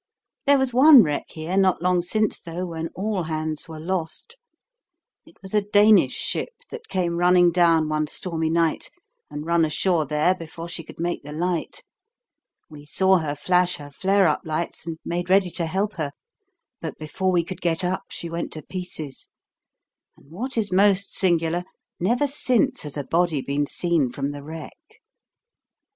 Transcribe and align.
There 0.47 0.57
was 0.57 0.73
one 0.73 1.03
wreck 1.03 1.25
here 1.27 1.55
not 1.55 1.83
long 1.83 2.01
since, 2.01 2.39
though, 2.41 2.65
when 2.65 2.89
all 2.95 3.21
hands 3.21 3.69
were 3.69 3.79
lost. 3.79 4.35
It 5.27 5.37
was 5.43 5.53
a 5.53 5.61
Danish 5.61 6.15
ship 6.15 6.49
that 6.71 6.87
came 6.87 7.17
running 7.17 7.51
down 7.51 7.87
one 7.87 8.07
stormy 8.07 8.49
night, 8.49 8.89
and 9.29 9.45
run 9.45 9.63
ashore 9.63 10.07
there 10.07 10.33
before 10.33 10.67
she 10.67 10.81
could 10.83 10.99
make 10.99 11.21
the 11.21 11.31
light. 11.31 11.83
We 12.67 12.83
saw 12.83 13.19
her 13.19 13.35
flash 13.35 13.75
her 13.75 13.91
flare 13.91 14.27
up 14.27 14.41
lights, 14.43 14.87
and 14.87 14.97
made 15.05 15.29
ready 15.29 15.51
to 15.51 15.67
help 15.67 15.93
her, 15.97 16.13
but 16.81 16.97
before 16.97 17.31
we 17.31 17.43
could 17.43 17.61
get 17.61 17.83
up 17.83 18.05
she 18.09 18.27
went 18.27 18.51
to 18.53 18.63
pieces, 18.63 19.27
and 20.17 20.31
what 20.31 20.57
is 20.57 20.71
most 20.71 21.15
singular, 21.15 21.63
never 21.99 22.25
since 22.27 22.81
has 22.81 22.97
a 22.97 23.03
body 23.03 23.39
been 23.43 23.67
seen 23.67 24.11
from 24.11 24.29
the 24.29 24.41
wreck. 24.41 24.99